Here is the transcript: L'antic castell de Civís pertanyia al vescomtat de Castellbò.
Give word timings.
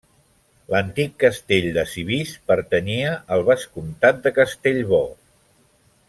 L'antic 0.73 1.11
castell 1.23 1.67
de 1.75 1.83
Civís 1.91 2.31
pertanyia 2.53 3.11
al 3.35 3.45
vescomtat 3.53 4.23
de 4.27 4.33
Castellbò. 4.43 5.03